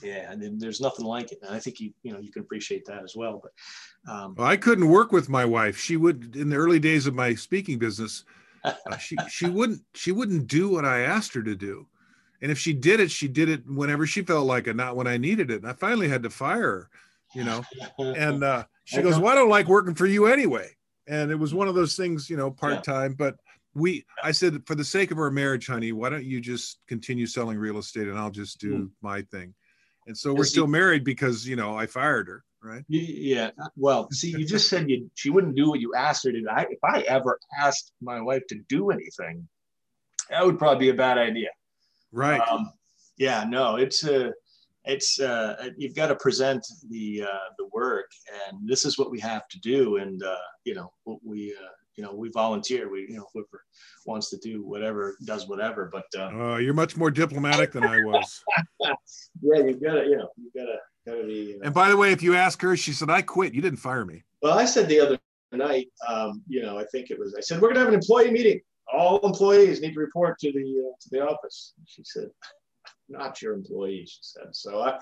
[0.02, 1.38] yeah, and there's nothing like it.
[1.42, 3.42] And I think you you know you can appreciate that as well.
[3.42, 5.78] But um, well, I couldn't work with my wife.
[5.78, 8.24] She would in the early days of my speaking business.
[8.62, 11.86] Uh, she she wouldn't she wouldn't do what I asked her to do,
[12.42, 15.06] and if she did it, she did it whenever she felt like it, not when
[15.06, 15.62] I needed it.
[15.62, 16.90] And I finally had to fire her,
[17.34, 17.62] you know.
[17.98, 20.70] And uh, she goes, "Well, I don't like working for you anyway."
[21.10, 23.16] and it was one of those things you know part-time yeah.
[23.18, 23.36] but
[23.74, 27.26] we i said for the sake of our marriage honey why don't you just continue
[27.26, 28.90] selling real estate and i'll just do mm.
[29.02, 29.54] my thing
[30.06, 34.30] and so we're still married because you know i fired her right yeah well see
[34.30, 36.78] you just said you she wouldn't do what you asked her to do I, if
[36.84, 39.46] i ever asked my wife to do anything
[40.30, 41.48] that would probably be a bad idea
[42.12, 42.72] right um,
[43.18, 44.32] yeah no it's a
[44.84, 48.10] it's uh, you've got to present the uh, the work,
[48.48, 49.96] and this is what we have to do.
[49.96, 50.92] And uh, you know,
[51.22, 52.90] we uh, you know we volunteer.
[52.90, 53.62] We you know whoever
[54.06, 55.90] wants to do whatever does whatever.
[55.92, 58.42] But uh, uh, you're much more diplomatic than I was.
[58.80, 58.94] yeah,
[59.42, 61.34] you gotta you know you gotta gotta be.
[61.34, 61.66] You know.
[61.66, 63.54] And by the way, if you ask her, she said, "I quit.
[63.54, 65.18] You didn't fire me." Well, I said the other
[65.52, 67.34] night, um, you know, I think it was.
[67.34, 68.60] I said we're gonna have an employee meeting.
[68.92, 71.74] All employees need to report to the to the office.
[71.86, 72.28] She said
[73.08, 74.54] not your employee, she said.
[74.54, 74.98] So I,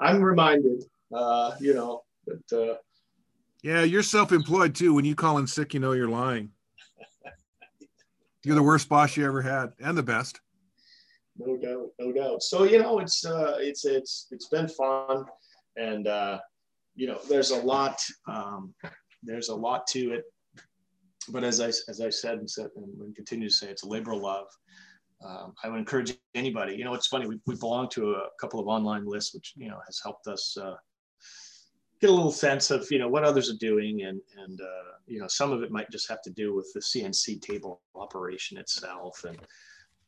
[0.00, 2.52] I'm reminded, uh, you know, that.
[2.72, 2.76] Uh,
[3.62, 4.94] yeah, you're self-employed too.
[4.94, 6.50] When you call in sick, you know you're lying.
[8.42, 10.40] You're the worst boss you ever had, and the best.
[11.36, 12.42] No doubt, no doubt.
[12.42, 15.26] So you know, it's uh, it's it's it's been fun,
[15.76, 16.38] and uh,
[16.94, 18.02] you know, there's a lot.
[18.26, 18.74] Um,
[19.22, 20.24] there's a lot to it,
[21.28, 24.12] but as I as I said and said and continue to say, it's a labor
[24.12, 24.46] of love
[25.24, 26.74] um, I would encourage anybody.
[26.74, 27.26] You know, it's funny.
[27.26, 30.56] We, we belong to a couple of online lists, which you know has helped us
[30.56, 30.76] uh,
[32.00, 35.18] get a little sense of you know what others are doing, and and uh, you
[35.18, 39.24] know some of it might just have to do with the CNC table operation itself,
[39.24, 39.38] and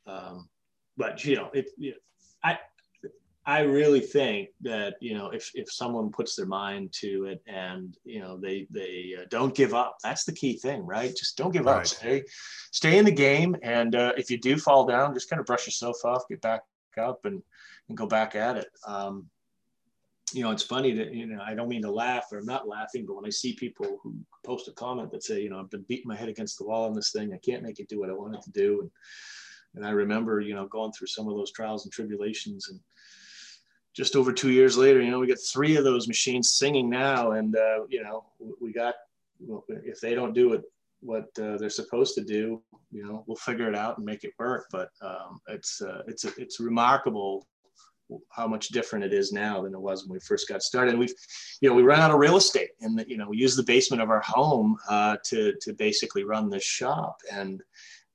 [0.06, 0.48] um,
[0.96, 1.66] but you know it.
[2.44, 2.58] I
[3.44, 7.96] I really think that you know if if someone puts their mind to it and
[8.04, 11.14] you know they they uh, don't give up, that's the key thing, right?
[11.14, 11.78] Just don't give right.
[11.78, 11.86] up.
[11.86, 12.22] Stay
[12.70, 15.66] stay in the game, and uh, if you do fall down, just kind of brush
[15.66, 16.62] yourself off, get back
[16.96, 17.42] up, and
[17.88, 18.68] and go back at it.
[18.86, 19.26] Um,
[20.32, 22.68] you know, it's funny that you know I don't mean to laugh or I'm not
[22.68, 25.70] laughing, but when I see people who post a comment that say, you know, I've
[25.70, 27.98] been beating my head against the wall on this thing, I can't make it do
[27.98, 28.90] what I wanted to do, and
[29.74, 32.78] and I remember you know going through some of those trials and tribulations and
[33.94, 37.32] just over two years later, you know, we got three of those machines singing now,
[37.32, 38.24] and uh, you know,
[38.60, 38.94] we got
[39.68, 40.62] if they don't do it
[41.00, 44.32] what uh, they're supposed to do, you know, we'll figure it out and make it
[44.38, 44.66] work.
[44.70, 47.46] But um, it's uh, it's it's remarkable
[48.30, 50.98] how much different it is now than it was when we first got started.
[50.98, 51.14] We've,
[51.60, 54.02] you know, we run out of real estate, and you know, we use the basement
[54.02, 57.62] of our home uh, to to basically run this shop, and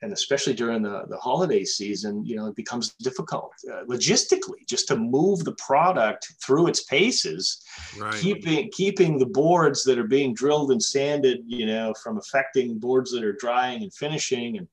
[0.01, 4.87] and especially during the, the holiday season, you know, it becomes difficult uh, logistically just
[4.87, 7.63] to move the product through its paces,
[7.99, 8.13] right.
[8.15, 13.11] keeping keeping the boards that are being drilled and sanded, you know, from affecting boards
[13.11, 14.57] that are drying and finishing.
[14.57, 14.67] And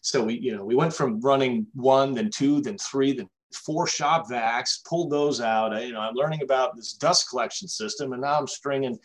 [0.00, 3.86] so we, you know, we went from running one, then two, then three, then four
[3.86, 5.74] shop vacs, pulled those out.
[5.74, 8.98] I, you know, I'm learning about this dust collection system, and now I'm stringing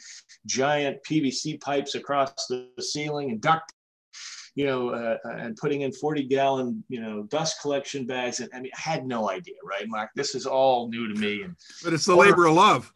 [0.46, 3.74] giant PVC pipes across the ceiling and duct
[4.56, 8.40] you know, uh, uh, and putting in 40 gallon, you know, dust collection bags.
[8.40, 10.12] And I mean, I had no idea, right, Mark?
[10.16, 11.44] This is all new to me.
[11.44, 12.92] And but it's the or, labor of love.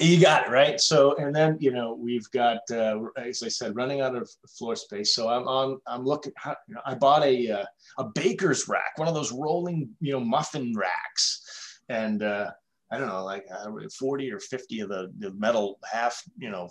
[0.00, 0.80] You got it right.
[0.80, 4.74] So, and then you know, we've got, uh, as I said, running out of floor
[4.74, 5.14] space.
[5.14, 5.78] So I'm on.
[5.86, 6.32] I'm looking.
[6.36, 7.64] How, you know, I bought a uh,
[7.98, 12.50] a baker's rack, one of those rolling, you know, muffin racks, and uh,
[12.94, 16.68] I don't know, like uh, 40 or 50 of the, the metal half, you know,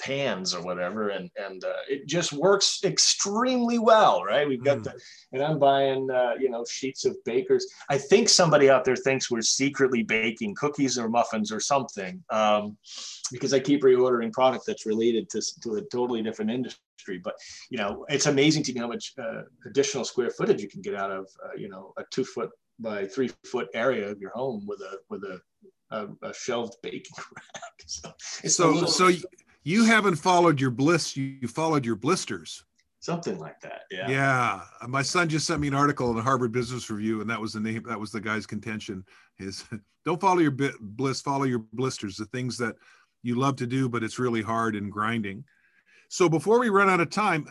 [0.00, 1.10] pans or whatever.
[1.10, 4.48] And, and uh, it just works extremely well, right?
[4.48, 4.84] We've got mm.
[4.84, 5.00] the,
[5.32, 7.66] and I'm buying, uh, you know, sheets of bakers.
[7.88, 12.76] I think somebody out there thinks we're secretly baking cookies or muffins or something um,
[13.30, 17.20] because I keep reordering product that's related to, to a totally different industry.
[17.22, 17.34] But,
[17.70, 20.96] you know, it's amazing to me how much uh, additional square footage you can get
[20.96, 24.66] out of, uh, you know, a two foot by three foot area of your home
[24.66, 25.40] with a with a
[25.90, 27.82] a, a shelved baking rack.
[27.86, 29.10] So so, little, so
[29.62, 31.16] you haven't followed your bliss.
[31.16, 32.64] You followed your blisters.
[33.00, 33.82] something like that.
[33.90, 34.10] Yeah.
[34.10, 34.60] Yeah.
[34.88, 37.52] My son just sent me an article in the Harvard Business Review, and that was
[37.52, 37.82] the name.
[37.86, 39.04] That was the guy's contention:
[39.38, 39.64] is
[40.04, 42.16] don't follow your bliss, follow your blisters.
[42.16, 42.76] The things that
[43.22, 45.44] you love to do, but it's really hard and grinding.
[46.08, 47.46] So before we run out of time,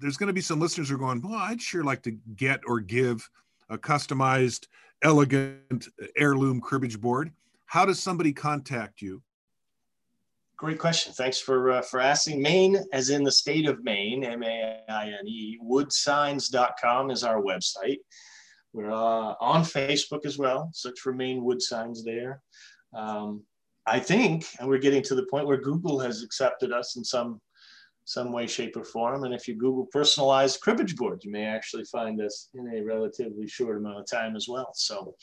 [0.00, 2.60] there's going to be some listeners who are going, well, I'd sure like to get
[2.66, 3.28] or give
[3.68, 4.66] a customized,
[5.02, 7.32] elegant heirloom cribbage board.
[7.66, 9.22] How does somebody contact you?
[10.56, 11.12] Great question.
[11.12, 12.42] Thanks for uh, for asking.
[12.42, 17.40] Maine, as in the state of Maine, M A I N E, woodsigns.com is our
[17.40, 17.98] website.
[18.72, 20.70] We're uh, on Facebook as well.
[20.72, 22.42] Search for Maine Wood Signs there.
[22.92, 23.44] Um,
[23.86, 27.40] I think, and we're getting to the point where Google has accepted us in some
[28.08, 29.24] some way, shape, or form.
[29.24, 33.46] And if you Google personalized cribbage board, you may actually find us in a relatively
[33.46, 34.70] short amount of time as well.
[34.72, 35.14] So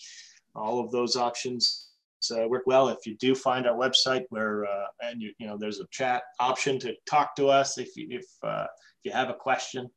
[0.55, 1.89] all of those options
[2.29, 2.89] uh, work well.
[2.89, 6.21] If you do find our website where, uh, and you, you know, there's a chat
[6.39, 8.67] option to talk to us if you, if, uh,
[8.99, 9.89] if you have a question.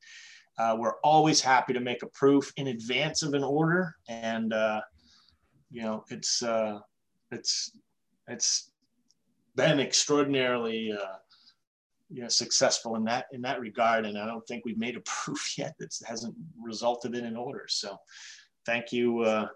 [0.58, 3.94] Uh, we're always happy to make a proof in advance of an order.
[4.08, 4.80] And, uh,
[5.70, 6.78] you know, it's, uh,
[7.32, 7.76] it's,
[8.28, 8.70] it's
[9.56, 10.96] been extraordinarily,
[12.10, 15.00] you know successful in that in that regard and i don't think we've made a
[15.04, 17.66] proof yet that hasn't resulted in an order.
[17.68, 17.98] So
[18.66, 19.48] thank you uh,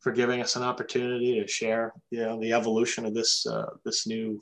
[0.00, 4.06] for giving us an opportunity to share you know the evolution of this uh, this
[4.06, 4.40] new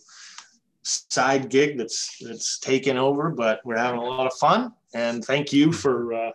[0.82, 5.52] side gig that's that's taken over but we're having a lot of fun and thank
[5.52, 6.30] you for uh,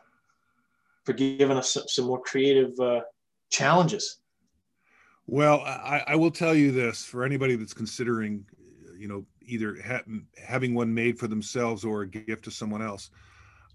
[1.05, 2.99] for giving us some, some more creative uh,
[3.49, 4.17] challenges.
[5.27, 8.45] Well I, I will tell you this for anybody that's considering
[8.97, 10.01] you know either ha-
[10.47, 13.11] having one made for themselves or a gift to someone else.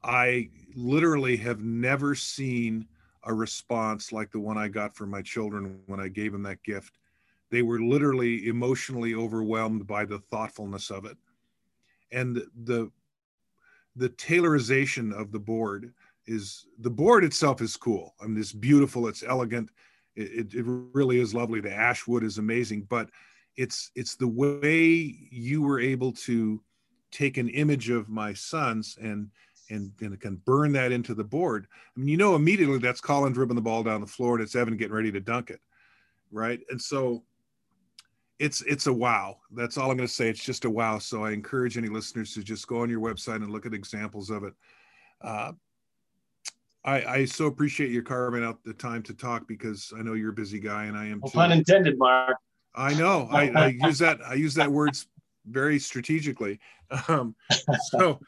[0.03, 2.87] I literally have never seen
[3.25, 6.63] a response like the one I got from my children when I gave them that
[6.63, 6.99] gift.
[7.51, 11.17] They were literally emotionally overwhelmed by the thoughtfulness of it.
[12.13, 12.91] And the
[13.97, 15.93] the tailorization of the board
[16.27, 18.15] is the board itself is cool.
[18.21, 19.71] I mean, it's beautiful, it's elegant,
[20.15, 21.61] it, it, it really is lovely.
[21.61, 23.09] The ash wood is amazing, but
[23.57, 26.63] it's it's the way you were able to
[27.11, 29.31] take an image of my son's and
[29.71, 31.67] and and can burn that into the board.
[31.97, 34.55] I mean, you know, immediately that's Colin dribbling the ball down the floor and it's
[34.55, 35.61] Evan getting ready to dunk it,
[36.31, 36.61] right?
[36.71, 37.25] And so
[38.39, 39.39] it's it's a wow.
[39.53, 40.29] That's all I'm going to say.
[40.29, 40.99] It's just a wow.
[40.99, 44.31] So I encourage any listeners to just go on your website and look at examples
[44.31, 44.55] of it.
[45.23, 45.53] Uh,
[46.85, 50.31] I, I so appreciate you carving out the time to talk because I know you're
[50.31, 51.21] a busy guy and I am.
[51.21, 51.39] Well, too.
[51.39, 52.37] pun intended, Mark.
[52.77, 53.29] I know.
[53.31, 54.21] I, I use that.
[54.27, 54.97] I use that word
[55.47, 56.61] very strategically.
[57.09, 57.35] Um,
[57.91, 58.21] so,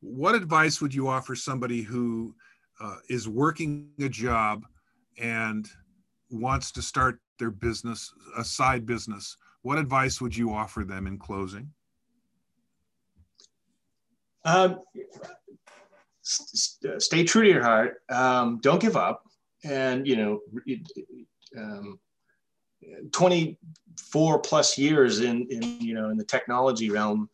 [0.00, 2.34] what advice would you offer somebody who
[2.80, 4.64] uh, is working a job
[5.18, 5.66] and
[6.30, 9.36] wants to start their business, a side business?
[9.62, 11.70] What advice would you offer them in closing?
[14.44, 14.80] Um,
[16.22, 18.02] stay true to your heart.
[18.10, 19.22] Um, don't give up,
[19.64, 20.40] and you know,
[21.56, 21.98] um,
[23.12, 27.28] 24 plus years in, in you know in the technology realm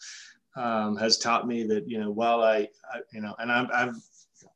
[0.57, 3.95] um, has taught me that you know while I, I you know and I'm I've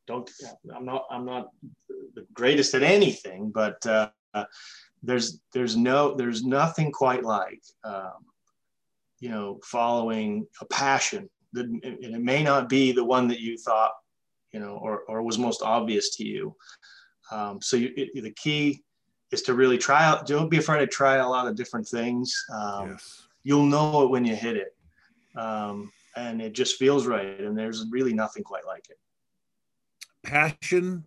[0.07, 0.31] don't
[0.75, 1.49] I'm not I'm not
[2.15, 4.11] the greatest at anything but uh,
[5.03, 8.25] there's there's no there's nothing quite like um,
[9.21, 13.93] you know following a passion that it may not be the one that you thought
[14.53, 16.55] you know or or was most obvious to you.
[17.31, 18.83] Um, so you, it, the key
[19.33, 20.27] is to really try out.
[20.27, 22.45] Don't be afraid to try a lot of different things.
[22.53, 23.27] Um, yes.
[23.42, 24.77] You'll know it when you hit it,
[25.37, 27.40] um, and it just feels right.
[27.40, 28.99] And there's really nothing quite like it.
[30.23, 31.05] Passion,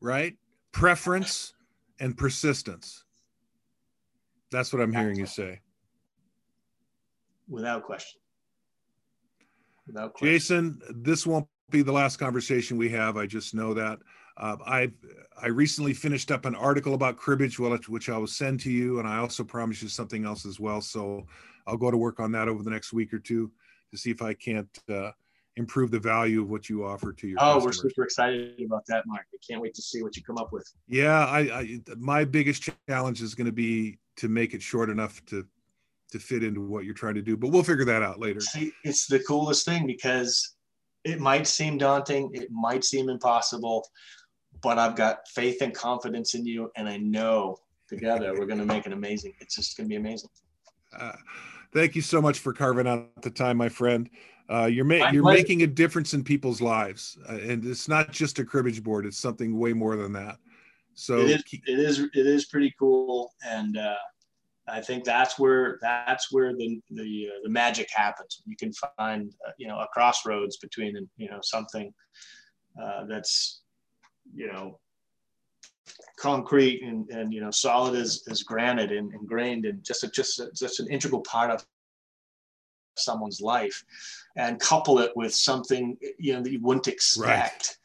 [0.00, 0.36] right?
[0.72, 1.54] Preference
[2.00, 3.04] and persistence.
[4.50, 5.60] That's what I'm hearing you say.
[7.48, 8.20] Without question.
[9.86, 10.28] Without question.
[10.28, 13.16] Jason, this won't be the last conversation we have.
[13.16, 13.98] I just know that.
[14.36, 14.90] Uh, I
[15.40, 19.06] I recently finished up an article about cribbage, which I will send to you, and
[19.06, 20.80] I also promise you something else as well.
[20.80, 21.26] So
[21.66, 23.50] I'll go to work on that over the next week or two
[23.90, 25.12] to see if I can't uh,
[25.56, 27.38] improve the value of what you offer to your.
[27.40, 27.64] Oh, customers.
[27.84, 29.26] we're super excited about that, Mark.
[29.32, 30.68] I can't wait to see what you come up with.
[30.88, 35.24] Yeah, I, I my biggest challenge is going to be to make it short enough
[35.26, 35.46] to
[36.10, 38.40] to fit into what you're trying to do, but we'll figure that out later.
[38.40, 40.54] See, it's the coolest thing because
[41.02, 43.84] it might seem daunting, it might seem impossible
[44.62, 48.66] but I've got faith and confidence in you, and I know together we're going to
[48.66, 49.34] make it amazing.
[49.40, 50.30] It's just going to be amazing.
[50.98, 51.12] Uh,
[51.72, 54.08] thank you so much for carving out the time, my friend.
[54.48, 58.38] Uh, you're ma- you're making a difference in people's lives, uh, and it's not just
[58.38, 60.36] a cribbage board; it's something way more than that.
[60.94, 63.94] So it is, it is, it is pretty cool, and uh,
[64.68, 68.42] I think that's where that's where the the, uh, the magic happens.
[68.46, 71.92] You can find uh, you know a crossroads between you know something
[72.80, 73.62] uh, that's
[74.32, 74.78] you know
[76.18, 80.40] concrete and, and you know solid as, as granite and ingrained and just a, just
[80.40, 81.64] a, just an integral part of
[82.96, 83.84] someone's life
[84.36, 87.78] and couple it with something you know that you wouldn't expect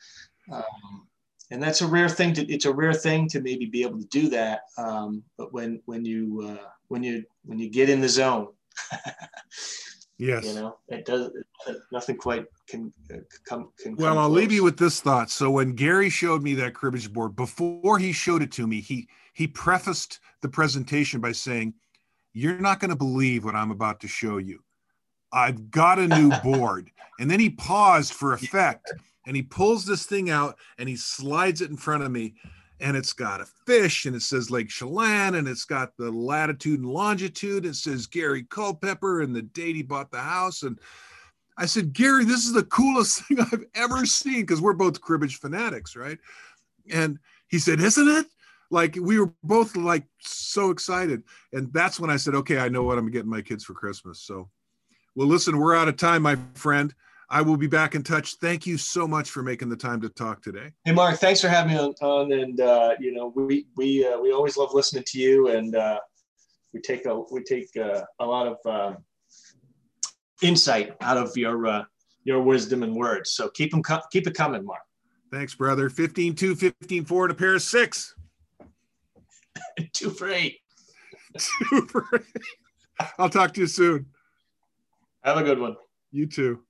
[0.50, 0.58] right.
[0.58, 1.08] um,
[1.52, 4.06] and that's a rare thing to it's a rare thing to maybe be able to
[4.06, 8.10] do that um, but when when you uh, when you when you get in the
[8.10, 8.48] zone
[10.20, 10.46] yes.
[10.46, 11.32] You know it does
[11.92, 12.94] nothing quite can
[13.48, 14.38] come can well i'll close.
[14.38, 15.32] leave you with this thought.
[15.32, 19.08] So when gary showed me that cribbage board before he showed it to me he
[19.34, 21.74] he prefaced the presentation by saying
[22.34, 24.62] you're not going to believe what i'm about to show you.
[25.32, 26.92] I've got a new board.
[27.20, 28.94] And then he paused for effect
[29.26, 32.36] and he pulls this thing out and he slides it in front of me
[32.80, 36.80] and it's got a fish and it says Lake Chelan and it's got the latitude
[36.80, 37.66] and longitude.
[37.66, 40.64] It says Gary Culpepper and the date he bought the house.
[40.64, 40.80] And
[41.58, 45.40] I said, Gary, this is the coolest thing I've ever seen because we're both cribbage
[45.40, 46.18] fanatics, right?
[46.92, 48.28] And he said, Isn't it?
[48.72, 51.24] Like we were both like so excited.
[51.52, 54.22] And that's when I said, Okay, I know what I'm getting my kids for Christmas.
[54.22, 54.50] So,
[55.16, 56.94] well, listen, we're out of time, my friend.
[57.32, 58.36] I will be back in touch.
[58.36, 60.72] Thank you so much for making the time to talk today.
[60.84, 61.94] Hey, Mark, thanks for having me on.
[62.02, 65.76] on and uh, you know, we we uh, we always love listening to you, and
[65.76, 66.00] uh,
[66.74, 68.96] we take a we take uh, a lot of uh,
[70.42, 71.84] insight out of your uh,
[72.24, 73.32] your wisdom and words.
[73.34, 74.82] So keep them co- keep it coming, Mark.
[75.32, 75.90] Thanks, brother.
[75.90, 78.16] 15 2, 15 4, and a pair of six.
[79.94, 80.58] Two for eight.
[81.38, 82.44] Two for eight.
[83.20, 84.08] I'll talk to you soon.
[85.24, 85.76] Have a good one.
[86.12, 86.64] You too.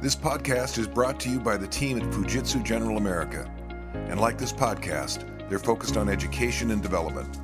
[0.00, 3.50] This podcast is brought to you by the team at Fujitsu General America.
[3.94, 7.36] And like this podcast, they're focused on education and development.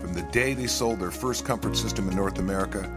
[0.00, 2.90] From the day they sold their first comfort system in North America,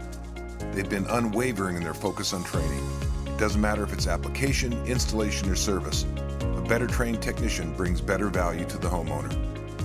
[0.72, 2.84] they've been unwavering in their focus on training.
[3.26, 6.04] It doesn't matter if it's application, installation, or service,
[6.40, 9.32] a better trained technician brings better value to the homeowner.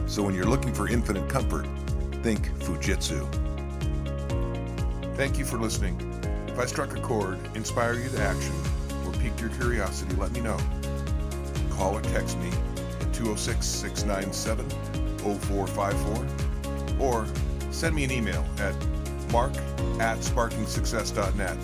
[0.09, 1.67] So when you're looking for infinite comfort,
[2.23, 3.27] think Fujitsu.
[5.15, 5.99] Thank you for listening.
[6.47, 8.53] If I struck a chord, inspire you to action,
[9.25, 10.57] piqued your curiosity, let me know.
[11.71, 12.49] Call or text me
[13.01, 14.69] at 206 697
[15.39, 16.27] 0454
[16.99, 17.25] or
[17.71, 18.75] send me an email at
[19.31, 19.51] mark
[19.99, 21.57] at sparkingsuccess.net.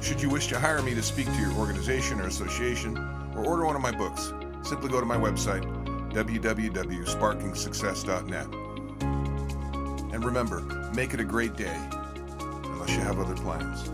[0.00, 2.96] Should you wish to hire me to speak to your organization or association
[3.34, 4.32] or order one of my books,
[4.62, 5.64] simply go to my website,
[6.12, 8.46] www.sparkingsuccess.net.
[10.14, 10.60] And remember,
[10.94, 11.76] make it a great day,
[12.38, 13.90] unless you have other plans.